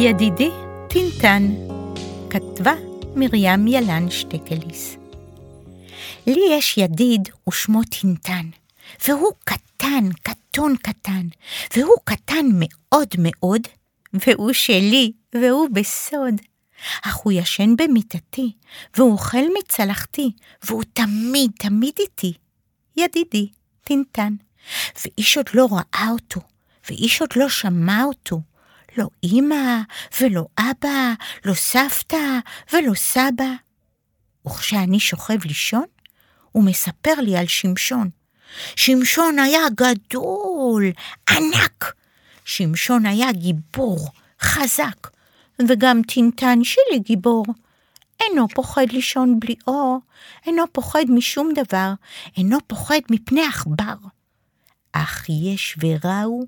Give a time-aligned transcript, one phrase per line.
[0.00, 0.50] ידידי
[0.90, 1.42] טינטן,
[2.30, 2.72] כתבה
[3.16, 4.96] מרים ילן שטקליס.
[6.26, 8.46] לי יש ידיד ושמו טינטן,
[9.08, 11.26] והוא קטן, קטון קטן,
[11.76, 13.62] והוא קטן מאוד מאוד,
[14.12, 16.34] והוא שלי, והוא בסוד.
[17.02, 18.52] אך הוא ישן במיטתי,
[18.96, 20.30] והוא אוכל מצלחתי,
[20.62, 22.32] והוא תמיד, תמיד איתי.
[22.96, 23.48] ידידי,
[23.84, 24.34] טינטן.
[25.04, 26.40] ואיש עוד לא ראה אותו,
[26.88, 28.40] ואיש עוד לא שמע אותו.
[28.96, 29.80] לא אמא,
[30.20, 31.12] ולא אבא,
[31.44, 32.38] לא סבתא,
[32.72, 33.52] ולא סבא.
[34.46, 35.84] וכשאני שוכב לישון,
[36.52, 38.10] הוא מספר לי על שמשון.
[38.76, 40.84] שמשון היה גדול,
[41.30, 41.94] ענק.
[42.44, 44.08] שמשון היה גיבור,
[44.40, 45.10] חזק,
[45.68, 47.44] וגם טינטן שלי גיבור.
[48.20, 49.98] אינו פוחד לישון בלי אור,
[50.46, 51.92] אינו פוחד משום דבר,
[52.36, 53.94] אינו פוחד מפני עכבר.
[54.92, 56.46] אך יש ורע הוא,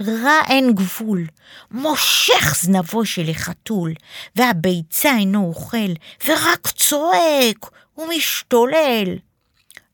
[0.00, 1.26] רע אין גבול,
[1.70, 3.94] מושך זנבו של החתול,
[4.36, 5.92] והביצה אינו אוכל,
[6.26, 9.18] ורק צועק ומשתולל.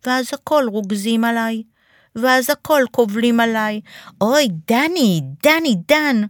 [0.06, 1.62] ואז הכל רוגזים עליי,
[2.16, 3.80] ואז הכל קובלים עליי.
[4.20, 6.22] אוי, דני, דני, דן.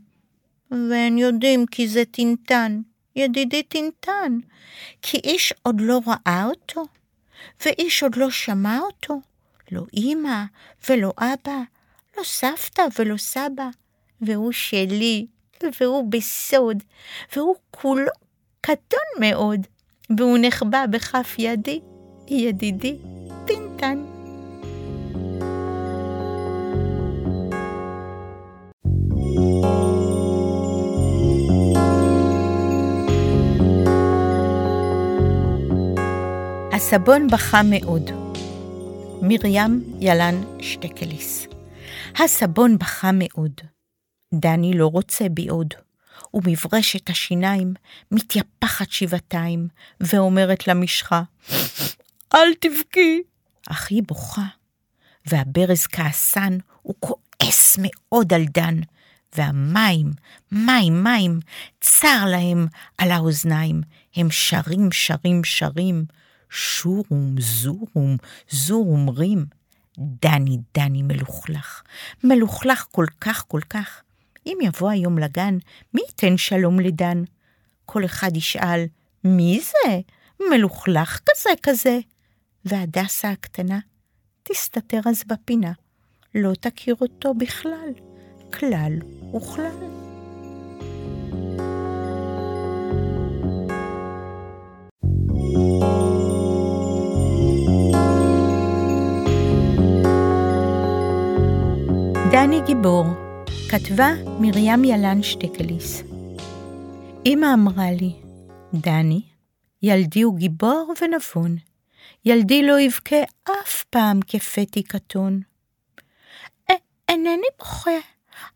[0.71, 2.81] והם יודעים כי זה טינטן,
[3.17, 4.39] ידידי טינטן,
[5.03, 6.85] כי איש עוד לא ראה אותו,
[7.65, 9.21] ואיש עוד לא שמע אותו,
[9.73, 10.45] לא אמא
[10.89, 11.59] ולא אבא,
[12.17, 13.69] לא סבתא ולא סבא,
[14.21, 15.27] והוא שלי,
[15.81, 16.83] והוא בסוד,
[17.37, 18.11] והוא כולו
[18.61, 19.67] קטון מאוד,
[20.19, 21.81] והוא נחבא בכף ידי,
[22.29, 22.97] ידידי
[23.47, 24.05] טינטן.
[36.73, 38.11] הסבון בכה מאוד.
[39.23, 41.56] מרים ילן שטקליס.
[42.19, 43.53] הסבון בכה מאוד.
[44.35, 45.75] דני לא רוצה בי עוד.
[46.35, 47.75] ומברשת השיניים
[48.11, 49.69] מתייפחת שבעתיים,
[50.01, 51.23] ואומרת למשחה,
[52.35, 53.23] אל תבכי.
[53.69, 54.47] אך היא בוכה,
[55.27, 56.59] והברז כעסן
[56.91, 58.81] וכועס מאוד על דן,
[59.37, 60.11] והמים,
[60.53, 61.41] מים, מים,
[61.81, 62.67] צר להם
[62.99, 63.83] על האוזניים,
[64.17, 66.05] הם שרים, שרים, שרים,
[66.51, 68.17] שורום, זורום,
[68.51, 69.47] זורום רים.
[69.99, 71.83] דני, דני מלוכלך,
[72.25, 74.03] מלוכלך כל כך, כל כך.
[74.47, 75.59] אם יבוא היום לגן,
[75.95, 77.23] מי ייתן שלום לדן?
[77.85, 78.85] כל אחד ישאל,
[79.25, 80.01] מי זה?
[80.51, 81.99] מלוכלך כזה כזה.
[82.65, 83.79] והדסה הקטנה
[84.43, 85.73] תסתתר אז בפינה,
[86.35, 87.91] לא תכיר אותו בכלל,
[88.53, 88.93] כלל
[89.37, 89.96] וכלל.
[102.33, 103.05] דני גיבור,
[103.71, 104.09] כתבה
[104.41, 106.03] מרים ילן שטקליס.
[107.27, 108.13] אמא אמרה לי,
[108.75, 109.23] דני,
[109.83, 111.57] ילדי הוא גיבור ונבון.
[112.25, 115.41] ילדי לא יבכה אף פעם כפתי קטון.
[117.09, 117.99] אינני בוכה,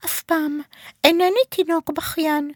[0.05, 0.61] אף פעם,
[1.05, 2.51] אינני תינוק בכיין.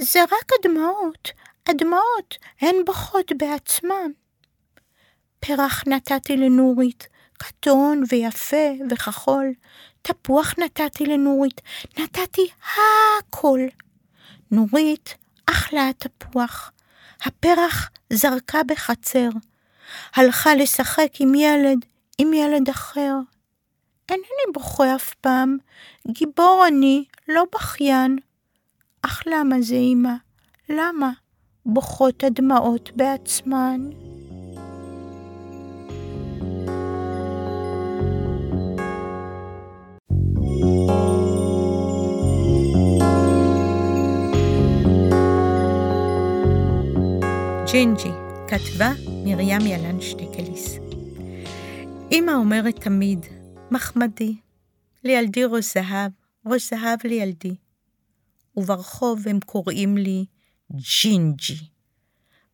[0.00, 1.32] זה רק הדמעות,
[1.66, 4.10] הדמעות, הן בוכות בעצמן.
[5.40, 7.08] פרח נתתי לנורית,
[7.38, 9.52] קטון ויפה וכחול,
[10.06, 11.60] תפוח נתתי לנורית,
[11.98, 13.60] נתתי הכל.
[14.50, 15.14] נורית
[15.46, 16.72] אכלה התפוח,
[17.22, 19.28] הפרח זרקה בחצר,
[20.14, 21.78] הלכה לשחק עם ילד,
[22.18, 23.14] עם ילד אחר.
[24.08, 25.56] אינני בוכה אף פעם,
[26.08, 28.18] גיבור אני, לא בכיין.
[29.02, 30.14] אך למה זה, אמא?
[30.68, 31.10] למה?
[31.66, 33.80] בוכות הדמעות בעצמן.
[47.76, 48.10] ג'ינג'י,
[48.48, 48.92] כתבה
[49.24, 50.78] מרים ילן שטקליס.
[52.12, 53.26] אמא אומרת תמיד,
[53.70, 54.36] מחמדי,
[55.04, 56.10] לילדי ראש זהב,
[56.46, 57.54] ראש זהב לילדי.
[58.56, 60.24] וברחוב הם קוראים לי
[60.72, 61.58] ג'ינג'י.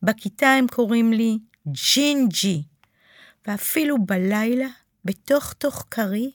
[0.03, 2.63] בכיתה הם קוראים לי ג'ינג'י.
[3.47, 4.69] ואפילו בלילה,
[5.05, 6.31] בתוך תוך כרי,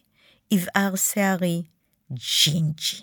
[0.51, 1.63] יבער שערי,
[2.11, 3.01] ג'ינג'י.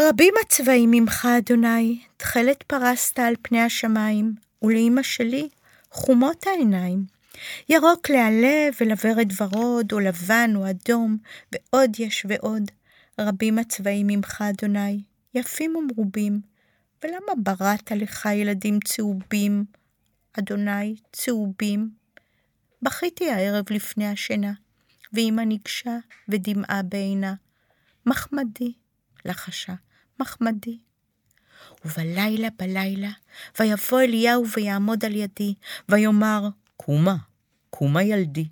[0.00, 5.48] רבים הצבעים ממך, אדוני, תכלת פרסת על פני השמיים, ולאמא שלי
[5.90, 7.04] חומות העיניים.
[7.68, 11.18] ירוק להלב ולוורד ורוד, או לבן או אדום,
[11.52, 12.62] ועוד יש ועוד.
[13.20, 15.02] רבים הצבעים ממך, אדוני,
[15.34, 16.40] יפים ומרובים.
[17.04, 19.64] ולמה בראת לך ילדים צהובים,
[20.38, 21.90] אדוני, צהובים?
[22.82, 24.52] בכיתי הערב לפני השינה,
[25.12, 25.96] ואמא ניגשה
[26.28, 27.34] ודמעה בעינה.
[28.06, 28.72] מחמדי,
[29.24, 29.74] לחשה,
[30.20, 30.78] מחמדי,
[31.84, 33.10] ובלילה בלילה,
[33.60, 35.54] ויבוא אליהו ויעמוד על ידי,
[35.88, 37.16] ויאמר, קומה,
[37.70, 38.48] קומה ילדי,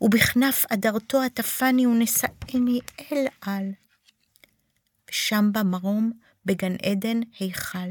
[0.00, 2.80] ובכנף אדרתו עטפני ונשאני
[3.12, 3.70] אל על.
[5.10, 6.12] ושם במרום,
[6.46, 7.88] בגן עדן, היכל.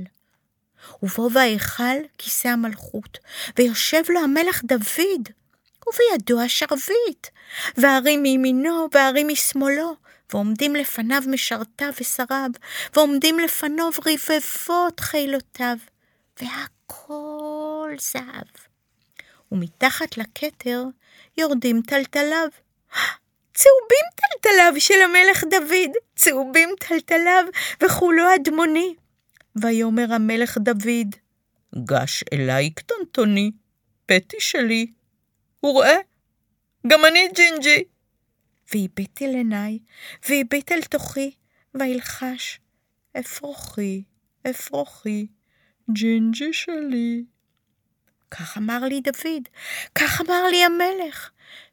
[1.04, 3.18] ובו בהיכל כיסא המלכות,
[3.57, 5.30] ויושב לו המלך דוד,
[5.88, 7.27] ובידו השרביט,
[7.77, 9.95] והרים מימינו והרים משמאלו,
[10.33, 12.50] ועומדים לפניו משרתיו ושריו,
[12.95, 15.77] ועומדים לפניו רבבות חילותיו,
[16.42, 18.48] והכל זהב.
[19.51, 20.83] ומתחת לכתר
[21.38, 22.48] יורדים טלטליו.
[23.54, 27.44] צהובים טלטליו של המלך דוד, צהובים טלטליו,
[27.83, 28.95] וכולו אדמוני.
[29.62, 31.16] ויאמר המלך דוד,
[31.86, 33.51] גש אליי קטנטוני,
[34.06, 34.88] פתי שלי,
[35.66, 35.98] וראה,
[36.88, 37.83] גם אני ג'ינג'י.
[38.75, 39.80] והביט אל עיניי,
[40.30, 41.31] והביט אל תוכי,
[41.74, 42.60] וילחש,
[43.19, 44.04] אפרוחי,
[44.50, 45.27] אפרוחי,
[45.92, 47.24] ג'ינג'י שלי.
[48.31, 49.44] כך אמר לי דוד,
[49.95, 51.31] כך אמר לי המלך.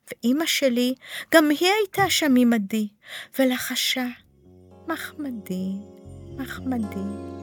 [0.09, 0.95] ואימא שלי,
[1.35, 2.89] גם היא הייתה שם עמדי,
[3.39, 4.07] ולחשה,
[4.89, 5.73] מחמדי,
[6.37, 7.42] מחמדי.